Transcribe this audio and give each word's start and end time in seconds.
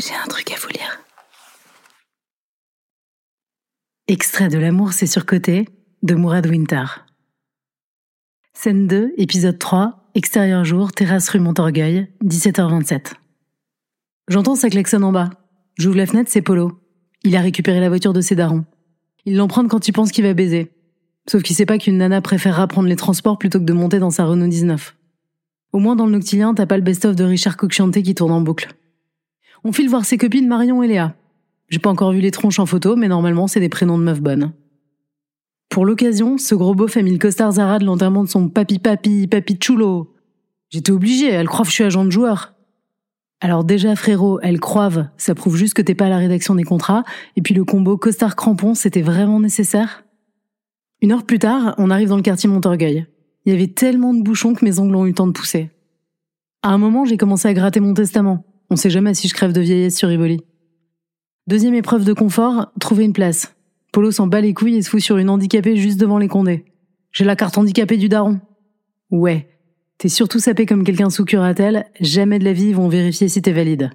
J'ai 0.00 0.14
un 0.14 0.28
truc 0.28 0.50
à 0.50 0.56
vous 0.58 0.68
lire. 0.68 0.98
Extrait 4.08 4.48
de 4.48 4.56
L'amour 4.56 4.94
c'est 4.94 5.06
surcoté 5.06 5.68
de 6.02 6.14
Mourad 6.14 6.46
Winter. 6.46 6.84
Scène 8.54 8.86
2, 8.86 9.12
épisode 9.18 9.58
3, 9.58 10.10
extérieur 10.14 10.64
jour, 10.64 10.92
terrasse 10.92 11.28
rue 11.28 11.40
Montorgueil, 11.40 12.08
17h27. 12.24 13.12
J'entends 14.28 14.54
sa 14.54 14.70
klaxonne 14.70 15.04
en 15.04 15.12
bas. 15.12 15.28
J'ouvre 15.76 15.98
la 15.98 16.06
fenêtre, 16.06 16.30
c'est 16.32 16.40
Polo. 16.40 16.80
Il 17.22 17.36
a 17.36 17.42
récupéré 17.42 17.78
la 17.78 17.90
voiture 17.90 18.14
de 18.14 18.22
ses 18.22 18.36
darons. 18.36 18.64
Il 19.26 19.36
l'emprunte 19.36 19.68
quand 19.68 19.86
il 19.86 19.92
pense 19.92 20.12
qu'il 20.12 20.24
va 20.24 20.32
baiser. 20.32 20.70
Sauf 21.28 21.42
qu'il 21.42 21.54
sait 21.54 21.66
pas 21.66 21.76
qu'une 21.76 21.98
nana 21.98 22.22
préférera 22.22 22.66
prendre 22.68 22.88
les 22.88 22.96
transports 22.96 23.38
plutôt 23.38 23.58
que 23.58 23.64
de 23.64 23.74
monter 23.74 23.98
dans 23.98 24.10
sa 24.10 24.24
Renault 24.24 24.48
19. 24.48 24.96
Au 25.74 25.78
moins 25.78 25.94
dans 25.94 26.06
le 26.06 26.12
noctilien, 26.12 26.54
t'as 26.54 26.66
pas 26.66 26.78
le 26.78 26.82
best-of 26.82 27.14
de 27.16 27.24
Richard 27.24 27.58
Cochianté 27.58 28.02
qui 28.02 28.14
tourne 28.14 28.32
en 28.32 28.40
boucle. 28.40 28.74
On 29.64 29.72
file 29.72 29.88
voir 29.88 30.04
ses 30.04 30.18
copines 30.18 30.48
Marion 30.48 30.82
et 30.82 30.88
Léa. 30.88 31.14
J'ai 31.68 31.78
pas 31.78 31.90
encore 31.90 32.12
vu 32.12 32.20
les 32.20 32.30
tronches 32.30 32.58
en 32.58 32.66
photo, 32.66 32.96
mais 32.96 33.08
normalement 33.08 33.46
c'est 33.46 33.60
des 33.60 33.68
prénoms 33.68 33.98
de 33.98 34.04
meufs 34.04 34.20
bonnes. 34.20 34.52
Pour 35.68 35.84
l'occasion, 35.84 36.36
ce 36.36 36.54
gros 36.54 36.74
beauf 36.74 36.96
a 36.96 37.02
mis 37.02 37.12
le 37.12 37.18
costard 37.18 37.52
Zara 37.52 37.78
de 37.78 37.84
l'enterrement 37.84 38.24
de 38.24 38.28
son 38.28 38.48
papi 38.48 38.78
papi 38.78 39.28
papi 39.28 39.56
chulo. 39.60 40.14
J'étais 40.68 40.90
obligée, 40.90 41.28
elle 41.28 41.46
croit 41.46 41.64
que 41.64 41.70
je 41.70 41.74
suis 41.74 41.84
agent 41.84 42.04
de 42.04 42.10
joueur. 42.10 42.54
Alors 43.40 43.64
déjà 43.64 43.94
frérot, 43.96 44.40
elle 44.42 44.60
croive, 44.60 45.08
ça 45.16 45.34
prouve 45.34 45.56
juste 45.56 45.74
que 45.74 45.82
t'es 45.82 45.94
pas 45.94 46.06
à 46.06 46.10
la 46.10 46.18
rédaction 46.18 46.54
des 46.54 46.64
contrats, 46.64 47.04
et 47.36 47.42
puis 47.42 47.54
le 47.54 47.64
combo 47.64 47.96
costard 47.96 48.36
crampon, 48.36 48.74
c'était 48.74 49.00
vraiment 49.00 49.40
nécessaire 49.40 50.04
Une 51.00 51.12
heure 51.12 51.24
plus 51.24 51.38
tard, 51.38 51.74
on 51.78 51.90
arrive 51.90 52.08
dans 52.08 52.16
le 52.16 52.22
quartier 52.22 52.48
Montorgueil. 52.48 53.06
Il 53.46 53.52
y 53.52 53.56
avait 53.56 53.68
tellement 53.68 54.12
de 54.12 54.22
bouchons 54.22 54.54
que 54.54 54.64
mes 54.64 54.78
ongles 54.78 54.96
ont 54.96 55.06
eu 55.06 55.10
le 55.10 55.14
temps 55.14 55.26
de 55.26 55.32
pousser. 55.32 55.70
À 56.62 56.70
un 56.70 56.78
moment, 56.78 57.06
j'ai 57.06 57.16
commencé 57.16 57.48
à 57.48 57.54
gratter 57.54 57.80
mon 57.80 57.94
testament. 57.94 58.44
On 58.70 58.76
sait 58.76 58.90
jamais 58.90 59.14
si 59.14 59.26
je 59.26 59.34
crève 59.34 59.52
de 59.52 59.60
vieillesse 59.60 59.98
sur 59.98 60.08
Rivoli. 60.08 60.40
Deuxième 61.48 61.74
épreuve 61.74 62.04
de 62.04 62.12
confort, 62.12 62.70
trouver 62.78 63.04
une 63.04 63.12
place. 63.12 63.56
Polo 63.92 64.12
s'en 64.12 64.28
bat 64.28 64.40
les 64.40 64.54
couilles 64.54 64.76
et 64.76 64.82
se 64.82 64.90
fout 64.90 65.00
sur 65.00 65.18
une 65.18 65.28
handicapée 65.28 65.76
juste 65.76 65.98
devant 65.98 66.18
les 66.18 66.28
condés. 66.28 66.64
J'ai 67.10 67.24
la 67.24 67.34
carte 67.34 67.58
handicapée 67.58 67.96
du 67.96 68.08
daron. 68.08 68.40
Ouais. 69.10 69.48
T'es 69.98 70.08
surtout 70.08 70.38
sapé 70.38 70.66
comme 70.66 70.84
quelqu'un 70.84 71.10
sous 71.10 71.24
curatelle, 71.24 71.86
jamais 72.00 72.38
de 72.38 72.44
la 72.44 72.52
vie 72.52 72.68
ils 72.68 72.76
vont 72.76 72.88
vérifier 72.88 73.28
si 73.28 73.42
t'es 73.42 73.52
valide. 73.52 73.90